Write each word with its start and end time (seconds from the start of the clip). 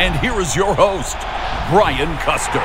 And 0.00 0.18
here 0.20 0.40
is 0.40 0.56
your 0.56 0.74
host, 0.74 1.18
Brian 1.68 2.16
Custer. 2.20 2.58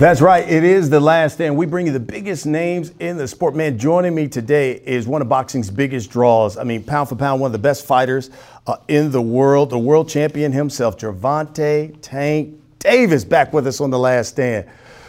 That's 0.00 0.20
right. 0.20 0.44
It 0.48 0.64
is 0.64 0.90
the 0.90 0.98
last 0.98 1.34
stand. 1.34 1.56
We 1.56 1.64
bring 1.64 1.86
you 1.86 1.92
the 1.92 2.00
biggest 2.00 2.44
names 2.44 2.92
in 2.98 3.16
the 3.16 3.28
sport. 3.28 3.54
Man, 3.54 3.78
joining 3.78 4.12
me 4.12 4.26
today 4.26 4.82
is 4.84 5.06
one 5.06 5.22
of 5.22 5.28
boxing's 5.28 5.70
biggest 5.70 6.10
draws. 6.10 6.56
I 6.56 6.64
mean, 6.64 6.82
pound 6.82 7.08
for 7.08 7.14
pound, 7.14 7.40
one 7.40 7.50
of 7.50 7.52
the 7.52 7.60
best 7.60 7.86
fighters 7.86 8.30
uh, 8.66 8.78
in 8.88 9.12
the 9.12 9.22
world, 9.22 9.70
the 9.70 9.78
world 9.78 10.08
champion 10.08 10.50
himself, 10.50 10.98
Gervonta 10.98 11.96
Tank 12.02 12.60
Davis, 12.80 13.24
back 13.24 13.52
with 13.52 13.68
us 13.68 13.80
on 13.80 13.90
the 13.90 13.98
last 13.98 14.30
stand. 14.30 14.68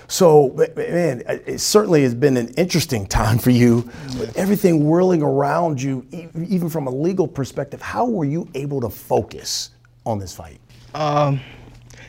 So, 0.10 0.50
man, 0.78 1.24
it 1.26 1.60
certainly 1.60 2.04
has 2.04 2.14
been 2.14 2.38
an 2.38 2.50
interesting 2.50 3.08
time 3.08 3.40
for 3.40 3.50
you. 3.50 3.90
With 4.20 4.38
everything 4.38 4.86
whirling 4.86 5.24
around 5.24 5.82
you, 5.82 6.06
even 6.12 6.70
from 6.70 6.86
a 6.86 6.92
legal 6.92 7.28
perspective, 7.28 7.82
how 7.82 8.06
were 8.06 8.26
you 8.26 8.48
able 8.54 8.80
to 8.82 8.92
focus 8.92 9.72
on 10.06 10.20
this 10.20 10.36
fight? 10.36 10.61
Um, 10.94 11.40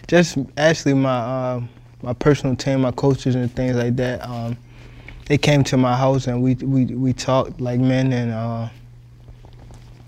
just 0.08 0.38
actually 0.56 0.94
my 0.94 1.18
uh, 1.18 1.60
my 2.02 2.12
personal 2.12 2.56
team, 2.56 2.82
my 2.82 2.90
coaches 2.90 3.34
and 3.34 3.50
things 3.54 3.76
like 3.76 3.96
that. 3.96 4.26
Um, 4.26 4.56
they 5.26 5.38
came 5.38 5.64
to 5.64 5.76
my 5.76 5.96
house 5.96 6.26
and 6.26 6.42
we 6.42 6.54
we 6.56 6.86
we 6.86 7.12
talked 7.12 7.60
like 7.60 7.80
men 7.80 8.12
and 8.12 8.32
uh, 8.32 8.68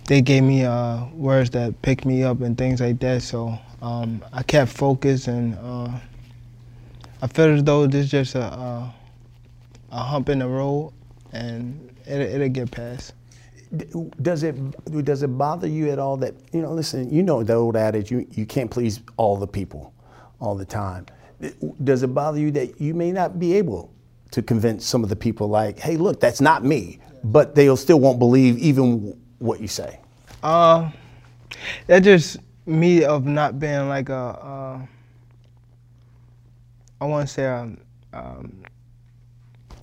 they 0.06 0.20
gave 0.20 0.42
me 0.42 0.64
uh, 0.64 1.04
words 1.14 1.50
that 1.50 1.80
picked 1.82 2.04
me 2.04 2.24
up 2.24 2.40
and 2.40 2.58
things 2.58 2.80
like 2.80 2.98
that. 3.00 3.22
So 3.22 3.58
um, 3.80 4.24
I 4.32 4.42
kept 4.42 4.72
focused 4.72 5.28
and 5.28 5.56
uh, 5.62 5.88
I 7.22 7.26
felt 7.26 7.50
as 7.50 7.64
though 7.64 7.86
this 7.86 8.06
is 8.06 8.10
just 8.10 8.34
a, 8.34 8.42
a, 8.42 8.94
a 9.92 9.98
hump 9.98 10.28
in 10.28 10.40
the 10.40 10.48
road 10.48 10.92
and 11.32 11.90
it, 12.06 12.20
it'll 12.20 12.48
get 12.48 12.70
past 12.70 13.14
does 14.22 14.42
it 14.42 15.04
does 15.04 15.22
it 15.22 15.28
bother 15.38 15.66
you 15.66 15.90
at 15.90 15.98
all 15.98 16.16
that 16.16 16.34
you 16.52 16.60
know 16.62 16.72
listen 16.72 17.12
you 17.12 17.22
know 17.22 17.42
the 17.42 17.54
old 17.54 17.76
adage 17.76 18.10
you, 18.10 18.26
you 18.32 18.46
can't 18.46 18.70
please 18.70 19.00
all 19.16 19.36
the 19.36 19.46
people 19.46 19.92
all 20.40 20.54
the 20.54 20.64
time. 20.64 21.06
Does 21.82 22.02
it 22.02 22.08
bother 22.08 22.38
you 22.38 22.50
that 22.52 22.80
you 22.80 22.94
may 22.94 23.12
not 23.12 23.38
be 23.38 23.54
able 23.54 23.92
to 24.30 24.42
convince 24.42 24.84
some 24.86 25.02
of 25.02 25.08
the 25.08 25.16
people 25.16 25.48
like 25.48 25.78
hey 25.78 25.96
look 25.96 26.20
that's 26.20 26.40
not 26.40 26.64
me 26.64 26.98
but 27.22 27.54
they'll 27.54 27.76
still 27.76 28.00
won't 28.00 28.18
believe 28.18 28.58
even 28.58 29.18
what 29.38 29.60
you 29.60 29.68
say? 29.68 30.00
Uh 30.42 30.90
that 31.86 32.00
just 32.00 32.38
me 32.66 33.04
of 33.04 33.26
not 33.26 33.58
being 33.58 33.88
like 33.88 34.08
a 34.08 34.14
uh, 34.14 34.86
I 37.00 37.06
want 37.06 37.28
to 37.28 37.34
say 37.34 37.44
a, 37.44 37.58
um, 37.60 37.78
um, 38.12 38.62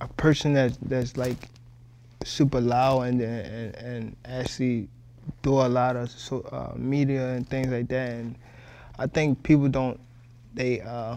a 0.00 0.08
person 0.08 0.52
that 0.54 0.76
that's 0.82 1.16
like 1.16 1.36
super 2.24 2.60
loud 2.60 3.02
and 3.02 3.20
and, 3.20 3.74
and 3.76 4.16
actually 4.24 4.88
do 5.42 5.60
a 5.60 5.68
lot 5.68 5.96
of 5.96 6.10
so, 6.10 6.40
uh, 6.52 6.72
media 6.76 7.28
and 7.30 7.48
things 7.48 7.68
like 7.68 7.88
that. 7.88 8.10
And 8.10 8.36
I 8.98 9.06
think 9.06 9.42
people 9.42 9.68
don't 9.68 10.00
they 10.54 10.80
uh, 10.80 11.16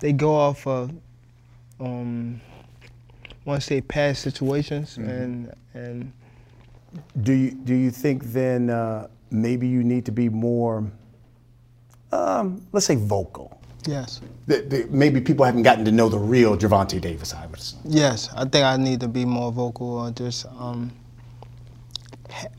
they 0.00 0.12
go 0.12 0.34
off 0.34 0.66
of 0.66 0.92
um, 1.80 2.40
once 3.44 3.66
they 3.66 3.80
pass 3.80 4.18
situations 4.18 4.96
mm-hmm. 4.98 5.10
and 5.10 5.54
and. 5.74 6.12
Do 7.22 7.32
you 7.32 7.52
do 7.52 7.72
you 7.74 7.90
think 7.90 8.22
then 8.22 8.68
uh, 8.68 9.08
maybe 9.30 9.66
you 9.66 9.82
need 9.82 10.04
to 10.04 10.12
be 10.12 10.28
more, 10.28 10.84
um, 12.12 12.60
let's 12.70 12.84
say, 12.84 12.96
vocal? 12.96 13.61
Yes. 13.86 14.20
The, 14.46 14.62
the, 14.62 14.86
maybe 14.90 15.20
people 15.20 15.44
haven't 15.44 15.62
gotten 15.62 15.84
to 15.84 15.92
know 15.92 16.08
the 16.08 16.18
real 16.18 16.56
Gervonta 16.56 17.00
Davis, 17.00 17.34
I 17.34 17.46
would. 17.46 17.60
Yes, 17.84 18.28
I 18.34 18.44
think 18.44 18.64
I 18.64 18.76
need 18.76 19.00
to 19.00 19.08
be 19.08 19.24
more 19.24 19.50
vocal 19.52 19.98
or 19.98 20.10
just 20.10 20.46
um, 20.46 20.92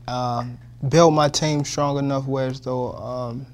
uh, 0.06 0.44
build 0.88 1.14
my 1.14 1.28
team 1.28 1.64
strong 1.64 1.98
enough 1.98 2.26
where 2.26 2.48
as 2.48 2.60
though 2.60 2.92
um, 2.92 3.46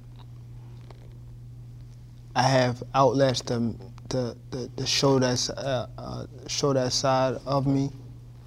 I 2.34 2.42
have 2.42 2.82
outlets 2.94 3.40
to, 3.42 3.74
to, 4.10 4.36
to, 4.50 4.68
to 4.76 4.86
show 4.86 5.18
that 5.18 5.50
uh, 5.56 5.86
uh, 5.98 6.26
show 6.46 6.72
that 6.72 6.92
side 6.92 7.38
of 7.46 7.66
me. 7.66 7.90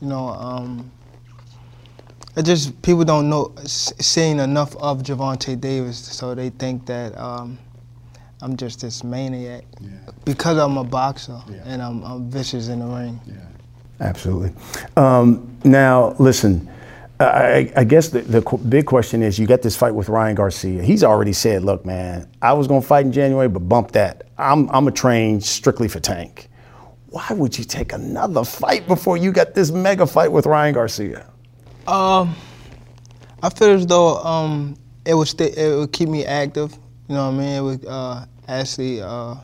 You 0.01 0.07
know, 0.09 0.29
um, 0.29 0.91
it 2.35 2.43
just 2.43 2.81
people 2.81 3.03
don't 3.05 3.29
know 3.29 3.53
seeing 3.65 4.39
enough 4.39 4.75
of 4.77 5.03
Gervonta 5.03 5.59
Davis, 5.59 5.97
so 5.97 6.35
they 6.35 6.49
think 6.49 6.85
that 6.87 7.17
um, 7.17 7.57
I'm 8.43 8.57
just 8.57 8.81
this 8.81 9.05
maniac 9.05 9.63
yeah. 9.79 9.89
because 10.25 10.57
I'm 10.57 10.75
a 10.75 10.83
boxer 10.83 11.41
yeah. 11.49 11.61
and 11.63 11.81
I'm, 11.81 12.03
I'm, 12.03 12.29
vicious 12.29 12.67
in 12.67 12.79
the 12.79 12.85
ring. 12.85 13.21
Yeah. 13.25 13.35
Absolutely. 14.01 14.51
Um, 14.97 15.57
now, 15.63 16.13
listen. 16.19 16.69
I, 17.21 17.71
I, 17.77 17.85
guess 17.85 18.09
the, 18.09 18.19
the 18.21 18.41
big 18.41 18.85
question 18.85 19.21
is 19.21 19.39
you 19.39 19.47
got 19.47 19.61
this 19.61 19.77
fight 19.77 19.95
with 19.95 20.09
Ryan 20.09 20.35
Garcia. 20.35 20.83
He's 20.83 21.05
already 21.05 21.31
said, 21.31 21.63
look, 21.63 21.85
man, 21.85 22.27
I 22.41 22.51
was 22.51 22.67
going 22.67 22.81
to 22.81 22.87
fight 22.87 23.05
in 23.05 23.13
January, 23.13 23.47
but 23.47 23.59
bump 23.59 23.91
that. 23.91 24.27
I'm, 24.37 24.69
I'm 24.71 24.89
a 24.89 24.91
train 24.91 25.39
strictly 25.39 25.87
for 25.87 26.01
Tank. 26.01 26.49
Why 27.07 27.27
would 27.29 27.57
you 27.57 27.63
take 27.63 27.93
another 27.93 28.43
fight 28.43 28.87
before 28.87 29.15
you 29.15 29.31
got 29.31 29.53
this 29.53 29.71
mega 29.71 30.05
fight 30.05 30.33
with 30.33 30.47
Ryan 30.47 30.73
Garcia? 30.73 31.27
Um, 31.87 32.35
I 33.41 33.49
feel 33.49 33.69
as 33.69 33.85
though 33.85 34.17
um, 34.17 34.75
it 35.05 35.13
would 35.13 35.29
stay, 35.29 35.53
it 35.55 35.77
would 35.77 35.93
keep 35.93 36.09
me 36.09 36.25
active. 36.25 36.73
You 37.07 37.15
know 37.15 37.29
what 37.29 37.35
I 37.35 37.37
mean? 37.37 37.55
It 37.55 37.61
would 37.61 37.85
uh, 37.85 38.25
actually, 38.47 39.01
uh, 39.01 39.35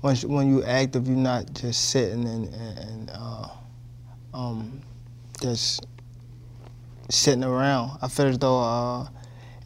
when, 0.00 0.16
when 0.16 0.48
you 0.48 0.64
active, 0.64 1.06
you're 1.06 1.16
not 1.16 1.52
just 1.52 1.90
sitting 1.90 2.26
and, 2.26 2.54
and 2.54 3.10
uh, 3.12 3.48
um, 4.34 4.80
just 5.40 5.86
sitting 7.10 7.44
around. 7.44 7.98
I 8.02 8.08
feel 8.08 8.26
as 8.26 8.38
though 8.38 8.60
uh, 8.60 9.08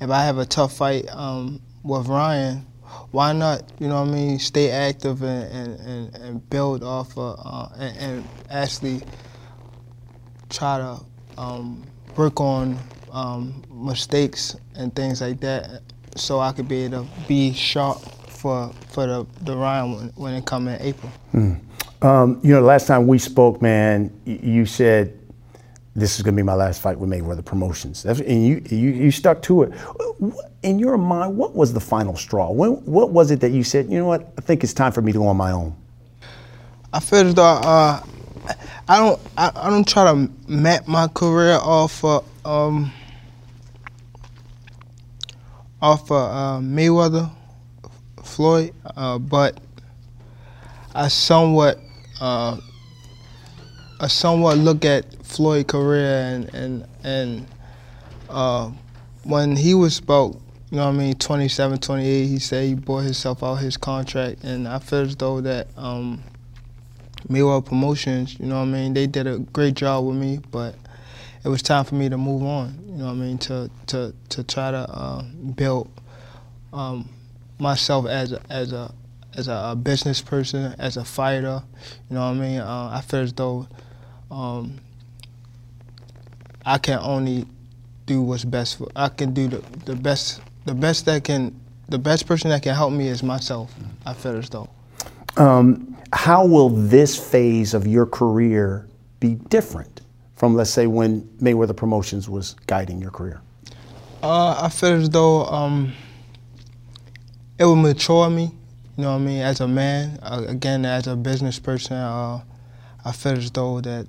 if 0.00 0.10
I 0.10 0.24
have 0.24 0.38
a 0.38 0.46
tough 0.46 0.76
fight 0.76 1.06
um, 1.10 1.60
with 1.82 2.06
Ryan, 2.06 2.66
why 3.10 3.32
not, 3.32 3.62
you 3.78 3.88
know 3.88 4.00
what 4.02 4.08
I 4.08 4.12
mean, 4.12 4.38
stay 4.38 4.70
active 4.70 5.22
and, 5.22 5.52
and, 5.52 5.80
and, 5.80 6.16
and 6.16 6.50
build 6.50 6.82
off 6.82 7.16
of, 7.16 7.38
uh, 7.38 7.68
and, 7.78 7.96
and, 7.98 8.28
actually 8.50 9.00
try 10.48 10.78
to 10.78 11.00
um, 11.38 11.84
work 12.16 12.40
on 12.40 12.76
um, 13.12 13.62
mistakes 13.70 14.56
and 14.74 14.94
things 14.94 15.20
like 15.20 15.40
that 15.40 15.82
so 16.16 16.40
I 16.40 16.52
could 16.52 16.68
be 16.68 16.84
able 16.84 17.04
to 17.04 17.10
be 17.28 17.52
sharp 17.52 17.98
for 18.40 18.72
for 18.88 19.06
the, 19.06 19.26
the 19.42 19.56
Ryan 19.56 19.92
when, 19.92 20.08
when 20.16 20.34
it 20.34 20.46
come 20.46 20.66
in 20.68 20.80
April. 20.80 21.12
Hmm. 21.32 21.54
Um, 22.02 22.40
you 22.42 22.54
know, 22.54 22.62
last 22.62 22.86
time 22.86 23.06
we 23.06 23.18
spoke, 23.18 23.60
man, 23.60 24.10
you 24.24 24.64
said 24.64 25.18
this 25.94 26.16
is 26.16 26.22
going 26.22 26.34
to 26.34 26.36
be 26.36 26.42
my 26.42 26.54
last 26.54 26.80
fight 26.80 26.98
with 26.98 27.10
Mayweather 27.10 27.44
Promotions, 27.44 28.02
That's, 28.04 28.20
and 28.20 28.46
you, 28.46 28.62
you 28.70 28.90
you 28.90 29.10
stuck 29.10 29.42
to 29.42 29.64
it. 29.64 29.72
In 30.62 30.78
your 30.78 30.96
mind, 30.96 31.36
what 31.36 31.54
was 31.54 31.74
the 31.74 31.80
final 31.80 32.16
straw? 32.16 32.50
When, 32.50 32.72
what 32.86 33.10
was 33.10 33.30
it 33.30 33.40
that 33.40 33.50
you 33.50 33.62
said, 33.62 33.90
you 33.90 33.98
know 33.98 34.06
what, 34.06 34.32
I 34.38 34.40
think 34.40 34.64
it's 34.64 34.72
time 34.72 34.92
for 34.92 35.02
me 35.02 35.12
to 35.12 35.18
go 35.18 35.26
on 35.26 35.36
my 35.36 35.50
own? 35.50 35.76
I 36.92 37.00
feel 37.00 37.26
as 37.26 37.34
though 37.34 37.42
uh, 37.42 38.02
I 38.88 38.98
don't 38.98 39.20
I, 39.36 39.52
I, 39.54 39.70
don't 39.70 39.86
try 39.86 40.04
to 40.04 40.30
map 40.48 40.88
my 40.88 41.06
career 41.08 41.58
off 41.60 42.04
uh, 42.04 42.20
um, 42.44 42.92
off 45.82 46.10
uh, 46.10 46.60
Mayweather 46.62 47.30
Floyd, 48.40 48.72
uh, 48.96 49.18
but 49.18 49.60
I 50.94 51.08
somewhat 51.08 51.78
uh, 52.22 52.56
I 54.00 54.06
somewhat 54.06 54.56
look 54.56 54.86
at 54.86 55.26
Floyd's 55.26 55.70
career 55.70 56.22
and 56.24 56.54
and 56.54 56.86
and 57.04 57.46
uh, 58.30 58.70
when 59.24 59.56
he 59.56 59.74
was 59.74 59.98
about 59.98 60.36
You 60.70 60.78
know 60.78 60.86
what 60.86 60.94
I 60.94 60.96
mean? 60.96 61.14
27, 61.16 61.80
28. 61.80 62.26
He 62.28 62.38
said 62.38 62.64
he 62.64 62.74
bought 62.74 63.00
himself 63.00 63.42
out 63.42 63.56
his 63.56 63.76
contract, 63.76 64.42
and 64.42 64.66
I 64.66 64.78
feel 64.78 65.00
as 65.00 65.16
though 65.16 65.42
that 65.42 65.68
um, 65.76 66.22
Mayweather 67.28 67.66
Promotions, 67.66 68.40
you 68.40 68.46
know 68.46 68.54
what 68.54 68.68
I 68.68 68.72
mean? 68.72 68.94
They 68.94 69.06
did 69.06 69.26
a 69.26 69.38
great 69.38 69.74
job 69.74 70.06
with 70.06 70.16
me, 70.16 70.40
but 70.50 70.76
it 71.44 71.48
was 71.48 71.60
time 71.60 71.84
for 71.84 71.94
me 71.94 72.08
to 72.08 72.16
move 72.16 72.42
on. 72.42 72.82
You 72.86 72.94
know 72.94 73.04
what 73.04 73.10
I 73.10 73.16
mean? 73.16 73.36
To 73.36 73.70
to 73.88 74.14
to 74.30 74.42
try 74.44 74.70
to 74.70 74.88
uh, 74.88 75.24
build 75.54 75.90
um, 76.72 77.06
myself 77.60 78.06
as 78.06 78.32
a, 78.32 78.40
as 78.50 78.72
a 78.72 78.92
as 79.36 79.48
a, 79.48 79.76
business 79.80 80.20
person, 80.20 80.74
as 80.78 80.96
a 80.96 81.04
fighter. 81.04 81.62
You 82.08 82.14
know 82.16 82.20
what 82.20 82.36
I 82.36 82.40
mean? 82.40 82.60
Uh, 82.60 82.90
I 82.92 83.00
feel 83.00 83.20
as 83.20 83.32
though 83.32 83.68
um, 84.30 84.80
I 86.64 86.78
can 86.78 86.98
only 86.98 87.46
do 88.06 88.22
what's 88.22 88.44
best 88.44 88.78
for. 88.78 88.88
I 88.96 89.08
can 89.08 89.32
do 89.32 89.48
the, 89.48 89.62
the 89.84 89.96
best. 89.96 90.40
The 90.66 90.74
best 90.74 91.06
that 91.06 91.24
can. 91.24 91.58
The 91.88 91.98
best 91.98 92.26
person 92.26 92.50
that 92.50 92.62
can 92.62 92.74
help 92.74 92.92
me 92.92 93.08
is 93.08 93.22
myself. 93.22 93.74
I 94.06 94.14
feel 94.14 94.36
as 94.36 94.48
though. 94.48 94.68
Um, 95.36 95.96
how 96.12 96.46
will 96.46 96.68
this 96.68 97.16
phase 97.18 97.74
of 97.74 97.86
your 97.86 98.06
career 98.06 98.86
be 99.18 99.34
different 99.34 100.00
from, 100.36 100.54
let's 100.54 100.70
say, 100.70 100.86
when 100.86 101.22
Mayweather 101.40 101.76
Promotions 101.76 102.28
was 102.28 102.54
guiding 102.66 103.00
your 103.00 103.10
career? 103.10 103.40
Uh, 104.22 104.60
I 104.62 104.68
feel 104.68 104.92
as 104.92 105.10
though 105.10 105.46
um, 105.46 105.92
it 107.60 107.64
will 107.66 107.76
mature 107.76 108.30
me. 108.30 108.50
You 108.96 109.04
know 109.04 109.12
what 109.12 109.16
I 109.16 109.24
mean? 109.24 109.42
As 109.42 109.60
a 109.60 109.68
man, 109.68 110.18
uh, 110.22 110.44
again, 110.48 110.86
as 110.86 111.06
a 111.06 111.14
business 111.14 111.58
person, 111.58 111.96
uh, 111.96 112.40
I 113.04 113.12
feel 113.12 113.32
as 113.32 113.50
though 113.50 113.82
that 113.82 114.06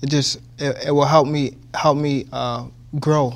it 0.00 0.08
just 0.08 0.40
it, 0.58 0.86
it 0.86 0.90
will 0.90 1.04
help 1.04 1.28
me 1.28 1.58
help 1.74 1.98
me 1.98 2.26
uh, 2.32 2.66
grow 2.98 3.34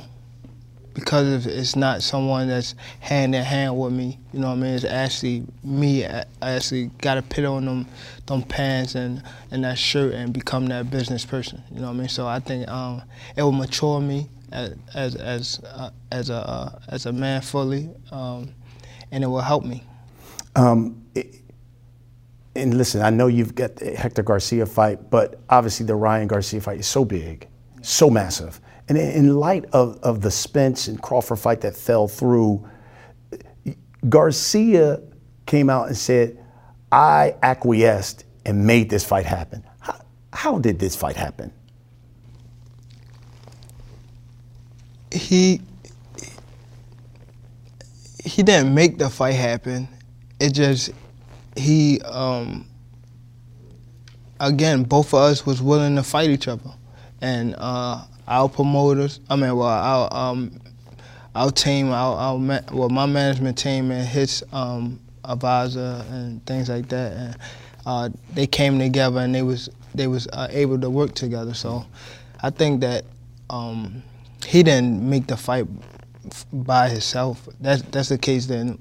because 0.95 1.47
it's 1.47 1.77
not 1.77 2.03
someone 2.03 2.49
that's 2.49 2.75
hand 3.01 3.35
in 3.35 3.45
hand 3.45 3.79
with 3.79 3.93
me. 3.93 4.19
You 4.33 4.41
know 4.41 4.49
what 4.49 4.55
I 4.55 4.61
mean? 4.61 4.75
It's 4.75 4.85
actually 4.85 5.45
me. 5.63 6.07
I 6.07 6.25
actually 6.41 6.87
got 6.99 7.15
to 7.15 7.23
put 7.23 7.45
on 7.45 7.67
them, 7.67 7.87
them 8.27 8.43
pants 8.43 8.95
and, 8.95 9.23
and 9.51 9.65
that 9.65 9.79
shirt 9.79 10.15
and 10.15 10.33
become 10.33 10.67
that 10.67 10.91
business 10.91 11.25
person. 11.25 11.63
You 11.71 11.81
know 11.81 11.89
what 11.89 11.97
I 11.97 11.99
mean? 11.99 12.09
So 12.09 12.27
I 12.27 12.41
think 12.41 12.69
um, 12.69 13.03
it 13.37 13.43
will 13.43 13.53
mature 13.53 14.01
me 14.01 14.29
as 14.53 14.75
as 14.95 15.17
as, 15.17 15.61
uh, 15.65 15.91
as 16.11 16.31
a 16.31 16.35
uh, 16.35 16.79
as 16.89 17.07
a 17.07 17.13
man 17.13 17.41
fully, 17.41 17.91
um, 18.11 18.51
and 19.13 19.23
it 19.23 19.29
will 19.29 19.41
help 19.41 19.65
me. 19.65 19.85
Um, 20.57 21.05
it, 21.15 21.37
and 22.57 22.77
listen, 22.77 23.03
I 23.03 23.11
know 23.11 23.29
you've 23.29 23.55
got 23.55 23.77
the 23.77 23.95
Hector 23.95 24.23
Garcia 24.23 24.67
fight, 24.67 25.11
but 25.11 25.41
obviously 25.49 25.87
the 25.87 25.95
Ryan 25.95 26.27
Garcia 26.27 26.61
fight 26.61 26.81
is 26.81 26.87
so 26.87 27.05
big, 27.05 27.49
so 27.83 28.11
massive. 28.11 28.61
And 28.89 28.99
in 28.99 29.37
light 29.37 29.65
of, 29.73 29.99
of 30.03 30.21
the 30.21 30.31
Spence 30.31 30.89
and 30.89 31.01
Crawford 31.01 31.39
fight 31.39 31.61
that 31.61 31.77
fell 31.77 32.09
through, 32.09 32.67
Garcia 34.09 35.01
came 35.47 35.71
out 35.71 35.87
and 35.87 35.97
said, 35.97 36.39
I 36.91 37.37
acquiesced 37.43 38.25
and 38.45 38.67
made 38.67 38.91
this 38.91 39.05
fight 39.05 39.25
happen. 39.25 39.65
How, 39.81 40.01
how 40.33 40.59
did 40.59 40.79
this 40.79 40.97
fight 40.97 41.17
happen? 41.17 41.53
He 45.11 45.63
he 48.25 48.43
didn't 48.43 48.75
make 48.75 48.99
the 48.99 49.11
fight 49.11 49.33
happen. 49.33 49.89
It 50.41 50.55
just 50.55 50.91
he 51.57 52.01
um, 52.03 52.67
again 54.41 54.85
both 54.85 55.09
of 55.09 55.21
us 55.21 55.45
was 55.45 55.61
willing 55.61 55.97
to 55.97 56.03
fight 56.03 56.31
each 56.31 56.49
other, 56.49 56.71
and 57.21 57.55
uh, 57.59 58.05
our 58.27 58.49
promoters, 58.49 59.21
I 59.29 59.37
mean, 59.37 59.57
well, 59.57 59.69
our 59.69 60.09
um, 60.13 60.61
our 61.35 61.51
team, 61.51 61.91
our, 61.91 62.17
our 62.17 62.61
well, 62.73 62.89
my 62.89 63.07
management 63.07 63.59
team 63.59 63.91
and 63.91 64.07
his 64.07 64.45
um, 64.53 65.01
advisor 65.25 66.05
and 66.11 66.45
things 66.47 66.69
like 66.69 66.89
that, 66.89 67.13
and 67.13 67.37
uh, 67.87 68.09
they 68.35 68.47
came 68.47 68.79
together 68.79 69.21
and 69.21 69.35
they 69.35 69.43
was 69.43 69.69
they 69.95 70.07
was 70.07 70.27
uh, 70.29 70.49
able 70.51 70.79
to 70.81 70.91
work 70.91 71.15
together. 71.15 71.55
So 71.55 71.85
I 72.43 72.51
think 72.51 72.81
that 72.81 73.05
um, 73.51 74.03
he 74.47 74.63
didn't 74.63 75.09
make 75.09 75.27
the 75.27 75.37
fight 75.37 75.67
by 76.53 76.89
himself. 76.89 77.49
That's 77.61 77.83
that's 77.83 78.09
the 78.09 78.19
case. 78.19 78.47
Then 78.47 78.79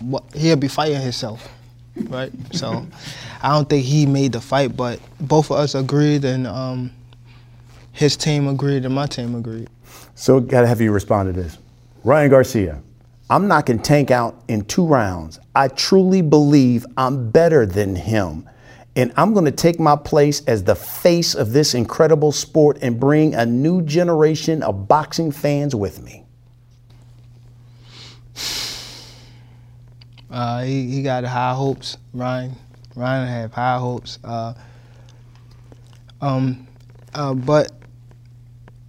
what, 0.00 0.24
he'll 0.34 0.56
be 0.56 0.68
fighting 0.68 1.00
himself, 1.00 1.48
right? 2.08 2.32
so 2.52 2.86
I 3.42 3.50
don't 3.50 3.68
think 3.68 3.84
he 3.84 4.06
made 4.06 4.32
the 4.32 4.40
fight, 4.40 4.76
but 4.76 5.00
both 5.20 5.50
of 5.50 5.58
us 5.58 5.74
agreed 5.74 6.24
and. 6.24 6.46
Um, 6.46 6.90
his 7.94 8.16
team 8.16 8.48
agreed 8.48 8.84
and 8.84 8.94
my 8.94 9.06
team 9.06 9.34
agreed. 9.34 9.68
So, 10.16 10.40
got 10.40 10.62
to 10.62 10.66
have 10.66 10.80
you 10.80 10.92
respond 10.92 11.32
to 11.32 11.40
this. 11.40 11.56
Ryan 12.02 12.30
Garcia, 12.30 12.82
I'm 13.30 13.48
knocking 13.48 13.78
Tank 13.78 14.10
out 14.10 14.42
in 14.48 14.64
two 14.64 14.84
rounds. 14.84 15.38
I 15.54 15.68
truly 15.68 16.20
believe 16.20 16.84
I'm 16.96 17.30
better 17.30 17.64
than 17.64 17.96
him. 17.96 18.48
And 18.96 19.12
I'm 19.16 19.32
going 19.32 19.46
to 19.46 19.52
take 19.52 19.80
my 19.80 19.96
place 19.96 20.44
as 20.44 20.62
the 20.62 20.74
face 20.74 21.34
of 21.34 21.52
this 21.52 21.74
incredible 21.74 22.32
sport 22.32 22.78
and 22.82 22.98
bring 22.98 23.34
a 23.34 23.46
new 23.46 23.82
generation 23.82 24.62
of 24.62 24.86
boxing 24.86 25.32
fans 25.32 25.74
with 25.74 26.02
me. 26.02 26.23
Uh, 30.30 30.62
he, 30.62 30.90
he 30.90 31.02
got 31.02 31.24
high 31.24 31.54
hopes, 31.54 31.96
Ryan. 32.12 32.56
Ryan 32.96 33.28
had 33.28 33.52
high 33.52 33.78
hopes. 33.78 34.18
Uh, 34.24 34.54
um, 36.20 36.66
uh, 37.14 37.34
but 37.34 37.70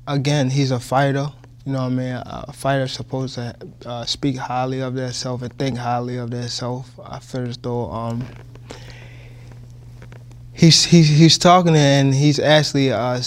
again, 0.08 0.50
he's 0.50 0.72
a 0.72 0.80
fighter. 0.80 1.28
You 1.66 1.74
know 1.74 1.80
what 1.80 1.86
I 1.86 1.90
mean? 1.90 2.22
A 2.26 2.54
fighter's 2.54 2.94
supposed 2.94 3.36
to 3.36 3.56
uh, 3.86 4.06
speak 4.06 4.38
highly 4.38 4.82
of 4.82 4.94
themselves 4.94 5.44
and 5.44 5.54
think 5.58 5.78
highly 5.78 6.18
of 6.18 6.32
themselves. 6.32 6.90
I 7.04 7.20
feel 7.20 7.48
as 7.48 7.58
though 7.58 7.92
um, 7.92 8.24
he's, 10.54 10.84
he's 10.86 11.10
he's 11.10 11.38
talking 11.40 11.76
and 11.76 12.14
he's 12.14 12.40
actually 12.40 12.92
uh, 12.92 13.20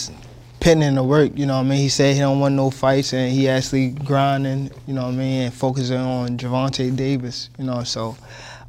putting 0.69 0.82
in 0.82 0.94
the 0.97 1.03
work. 1.03 1.32
You 1.35 1.47
know 1.47 1.56
what 1.56 1.67
I 1.67 1.69
mean? 1.69 1.79
He 1.79 1.88
said 1.88 2.15
he 2.15 2.20
don't 2.20 2.41
want 2.41 2.55
no 2.55 2.70
fights 2.70 3.12
and 3.12 3.32
he 3.32 3.49
actually 3.49 3.91
grinding. 3.91 4.70
You 4.87 4.94
know 4.94 5.05
what 5.05 5.15
I 5.15 5.17
mean? 5.17 5.43
And 5.43 5.55
focusing 5.55 5.97
on 5.99 6.37
Gervonta 6.37 6.94
Davis. 6.94 7.50
You 7.59 7.65
know, 7.65 7.85
so 7.85 8.17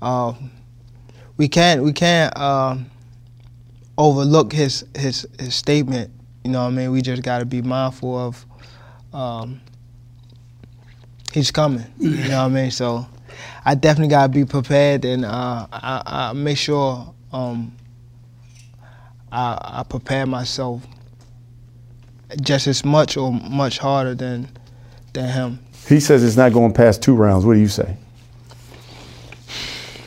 uh, 0.02 0.34
we 1.38 1.48
can't 1.48 1.84
we 1.84 1.92
can't 1.92 2.32
uh, 2.38 2.78
overlook 3.98 4.54
his 4.54 4.86
his 4.96 5.28
his 5.40 5.56
statement 5.56 6.12
you 6.44 6.52
know 6.52 6.64
what 6.64 6.70
I 6.70 6.72
mean? 6.72 6.92
We 6.92 7.02
just 7.02 7.22
got 7.22 7.40
to 7.40 7.46
be 7.46 7.62
mindful 7.62 8.18
of 8.18 8.46
um, 9.14 9.60
he's 11.34 11.52
coming. 11.52 11.86
You 12.00 12.12
know 12.12 12.44
what 12.44 12.46
I 12.46 12.48
mean? 12.48 12.72
So 12.72 13.06
I 13.66 13.76
definitely 13.76 14.10
got 14.10 14.24
to 14.24 14.30
be 14.30 14.46
prepared 14.46 15.04
and 15.04 15.26
uh, 15.26 15.68
I, 15.72 16.02
I, 16.06 16.34
make 16.34 16.58
sure 16.58 17.14
um, 17.34 17.76
I, 19.32 19.58
I 19.62 19.84
prepare 19.84 20.26
myself 20.26 20.82
just 22.42 22.68
as 22.68 22.86
much 22.86 23.18
or 23.18 23.32
much 23.32 23.78
harder 23.78 24.16
than 24.16 24.50
than 25.14 25.30
him. 25.30 25.60
He 25.88 26.00
says 26.00 26.24
it's 26.24 26.38
not 26.38 26.54
going 26.54 26.74
past 26.74 27.02
two 27.02 27.16
rounds. 27.16 27.46
What 27.46 27.56
do 27.56 27.60
you 27.60 27.68
say? 27.68 27.98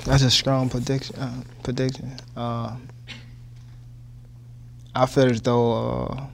That's 0.04 0.22
a 0.22 0.30
strong 0.30 0.68
prediction. 0.68 1.16
Uh, 1.16 1.42
prediction. 1.62 2.12
Uh, 2.36 2.76
I 4.94 5.06
feel 5.06 5.30
as 5.30 5.40
though 5.40 6.06
uh, 6.06 6.26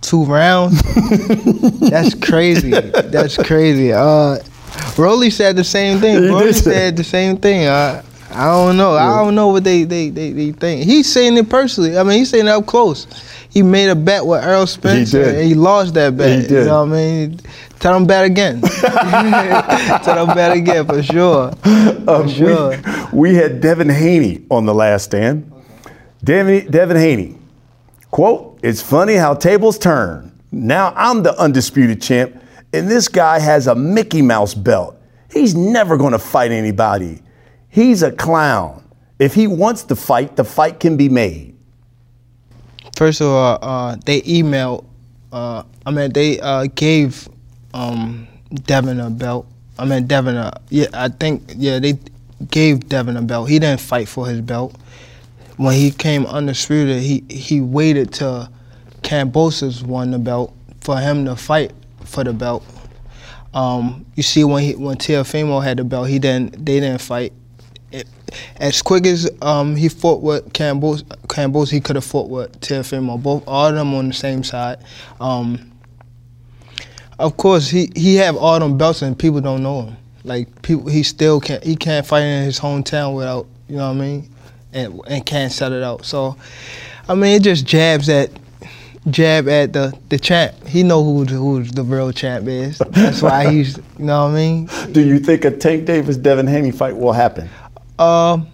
two 0.00 0.24
rounds. 0.24 0.80
That's 1.90 2.14
crazy. 2.14 2.70
That's 2.70 3.36
crazy. 3.36 3.92
Uh, 3.92 4.38
Rolly 4.96 5.30
said 5.30 5.56
the 5.56 5.64
same 5.64 6.00
thing. 6.00 6.22
He 6.22 6.28
Rolly 6.28 6.52
said 6.52 6.96
the 6.96 7.04
same 7.04 7.36
thing. 7.36 7.66
Uh, 7.66 8.02
I 8.30 8.44
don't 8.44 8.76
know. 8.76 8.94
Yeah. 8.94 9.12
I 9.12 9.24
don't 9.24 9.34
know 9.34 9.48
what 9.48 9.64
they, 9.64 9.84
they, 9.84 10.10
they, 10.10 10.32
they 10.32 10.52
think. 10.52 10.84
He's 10.84 11.10
saying 11.10 11.36
it 11.36 11.48
personally. 11.48 11.96
I 11.96 12.02
mean, 12.02 12.18
he's 12.18 12.30
saying 12.30 12.46
it 12.46 12.50
up 12.50 12.66
close. 12.66 13.06
He 13.50 13.62
made 13.62 13.88
a 13.88 13.94
bet 13.94 14.26
with 14.26 14.44
Earl 14.44 14.66
Spencer, 14.66 15.18
He 15.18 15.24
did. 15.24 15.34
And 15.36 15.48
he 15.48 15.54
lost 15.54 15.94
that 15.94 16.16
bet. 16.16 16.42
He 16.42 16.46
did. 16.46 16.50
You 16.50 16.64
know 16.66 16.84
what 16.84 16.92
I 16.92 16.96
mean? 16.96 17.40
Tell 17.80 17.96
him 17.96 18.06
bet 18.06 18.24
again. 18.24 18.60
Tell 20.00 20.26
him 20.26 20.34
bet 20.34 20.56
again 20.56 20.86
for 20.86 21.02
sure. 21.02 21.52
For 21.52 22.10
um, 22.10 22.28
sure. 22.28 22.70
We, 23.12 23.18
we, 23.30 23.34
had 23.34 23.60
Devin 23.60 23.88
Haney 23.88 24.44
on 24.50 24.66
the 24.66 24.74
last 24.74 25.04
stand. 25.04 25.50
Devin, 26.22 26.70
Devin 26.70 26.96
Haney, 26.96 27.38
quote, 28.10 28.58
it's 28.62 28.82
funny 28.82 29.14
how 29.14 29.34
tables 29.34 29.78
turn. 29.78 30.32
Now 30.50 30.92
I'm 30.96 31.22
the 31.22 31.38
undisputed 31.40 32.02
champ, 32.02 32.42
and 32.72 32.90
this 32.90 33.08
guy 33.08 33.38
has 33.38 33.66
a 33.66 33.74
Mickey 33.74 34.22
Mouse 34.22 34.54
belt. 34.54 34.96
He's 35.30 35.54
never 35.54 35.96
going 35.96 36.12
to 36.12 36.18
fight 36.18 36.50
anybody. 36.50 37.20
He's 37.68 38.02
a 38.02 38.12
clown. 38.12 38.82
If 39.18 39.34
he 39.34 39.46
wants 39.46 39.82
to 39.84 39.96
fight, 39.96 40.36
the 40.36 40.44
fight 40.44 40.80
can 40.80 40.96
be 40.96 41.08
made. 41.08 41.56
First 42.96 43.20
of 43.20 43.28
all, 43.28 43.58
uh, 43.60 43.96
they 44.04 44.22
emailed, 44.22 44.84
uh, 45.32 45.62
I 45.86 45.90
mean, 45.90 46.12
they 46.12 46.40
uh, 46.40 46.66
gave 46.74 47.28
um, 47.74 48.26
Devin 48.52 49.00
a 49.00 49.10
belt. 49.10 49.46
I 49.78 49.84
mean, 49.84 50.06
Devin, 50.06 50.36
a, 50.36 50.60
yeah, 50.70 50.86
I 50.92 51.08
think, 51.08 51.52
yeah, 51.56 51.78
they 51.78 51.98
gave 52.50 52.88
Devin 52.88 53.16
a 53.16 53.22
belt. 53.22 53.48
He 53.48 53.58
didn't 53.58 53.80
fight 53.80 54.08
for 54.08 54.26
his 54.26 54.40
belt 54.40 54.74
when 55.58 55.74
he 55.74 55.90
came 55.90 56.24
undisputed, 56.24 57.02
he 57.02 57.24
he 57.28 57.60
waited 57.60 58.12
till 58.12 58.48
Kambosos 59.02 59.82
won 59.82 60.12
the 60.12 60.18
belt 60.18 60.54
for 60.80 60.98
him 60.98 61.24
to 61.26 61.36
fight 61.36 61.72
for 62.04 62.24
the 62.24 62.32
belt. 62.32 62.64
Um, 63.52 64.06
you 64.14 64.22
see 64.22 64.44
when 64.44 64.62
he 64.62 64.76
when 64.76 64.96
Teofimo 64.96 65.62
had 65.62 65.78
the 65.78 65.84
belt, 65.84 66.08
he 66.08 66.18
didn't 66.18 66.64
they 66.64 66.80
didn't 66.80 67.00
fight. 67.00 67.32
It, 67.90 68.06
as 68.56 68.82
quick 68.82 69.06
as 69.06 69.30
um, 69.40 69.76
he 69.76 69.88
fought 69.88 70.22
with 70.22 70.52
Kambosos, 70.52 71.04
Kambosos 71.28 71.70
he 71.70 71.80
could 71.80 71.96
have 71.96 72.04
fought 72.04 72.28
with 72.28 72.60
Teofimo. 72.60 73.22
Both 73.22 73.44
all 73.46 73.68
of 73.68 73.74
them 73.74 73.94
on 73.94 74.08
the 74.08 74.14
same 74.14 74.44
side. 74.44 74.78
Um, 75.20 75.72
of 77.18 77.36
course, 77.36 77.68
he 77.68 77.90
he 77.96 78.16
have 78.16 78.36
all 78.36 78.58
them 78.60 78.78
belts 78.78 79.02
and 79.02 79.18
people 79.18 79.40
don't 79.40 79.62
know 79.62 79.82
him. 79.82 79.96
Like 80.24 80.62
people, 80.62 80.88
he 80.88 81.02
still 81.02 81.40
can't 81.40 81.64
he 81.64 81.76
can't 81.76 82.06
fight 82.06 82.22
in 82.22 82.44
his 82.44 82.60
hometown 82.60 83.16
without 83.16 83.46
you 83.68 83.76
know 83.76 83.88
what 83.88 83.96
I 83.96 84.00
mean, 84.00 84.30
and 84.72 85.00
and 85.06 85.24
can't 85.24 85.52
set 85.52 85.72
it 85.72 85.82
out. 85.82 86.04
So, 86.04 86.36
I 87.08 87.14
mean, 87.14 87.36
it 87.36 87.42
just 87.42 87.66
jabs 87.66 88.08
at 88.08 88.30
jab 89.10 89.48
at 89.48 89.72
the 89.72 89.98
the 90.10 90.18
champ. 90.18 90.54
He 90.66 90.82
know 90.82 91.02
who 91.02 91.24
who 91.24 91.64
the 91.64 91.82
real 91.82 92.12
champ 92.12 92.46
is. 92.46 92.78
That's 92.90 93.22
why 93.22 93.50
he's 93.50 93.76
you 93.98 94.04
know 94.04 94.24
what 94.24 94.32
I 94.32 94.34
mean. 94.34 94.68
Do 94.92 95.00
you 95.00 95.18
think 95.18 95.44
a 95.44 95.50
Tank 95.50 95.86
Davis 95.86 96.16
Devin 96.16 96.46
Haney 96.46 96.70
fight 96.70 96.96
will 96.96 97.12
happen? 97.12 97.48
Um, 97.98 98.48